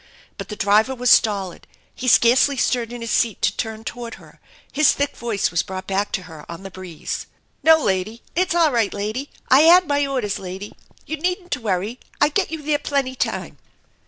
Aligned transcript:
But 0.39 0.49
the 0.49 0.55
driver 0.55 0.95
was 0.95 1.11
stolid. 1.11 1.67
He 1.93 2.07
scarcely 2.07 2.57
stirred 2.57 2.91
in 2.91 3.01
his 3.01 3.11
seat 3.11 3.39
to 3.43 3.55
turn 3.55 3.83
toward 3.83 4.15
her. 4.15 4.39
His 4.71 4.93
thick 4.93 5.15
voice 5.15 5.51
was 5.51 5.61
brought 5.61 5.85
back 5.85 6.11
to 6.13 6.23
her 6.23 6.43
on 6.51 6.63
the 6.63 6.71
breeze: 6.71 7.27
"No, 7.61 7.77
lady, 7.77 8.23
it's 8.35 8.55
all 8.55 8.71
right, 8.71 8.91
lady! 8.95 9.29
I 9.49 9.59
hal 9.59 9.81
my 9.81 10.07
orders, 10.07 10.39
lady! 10.39 10.73
You 11.05 11.17
needn't 11.17 11.51
to 11.51 11.61
worry. 11.61 11.99
I 12.19 12.29
get 12.29 12.49
you 12.49 12.63
there 12.63 12.79
plenty 12.79 13.13
time." 13.13 13.59